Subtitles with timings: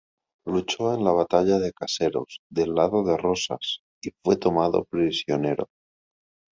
[0.49, 5.67] Luchó en la batalla de Caseros del lado de Rosas, y fue tomado prisionero.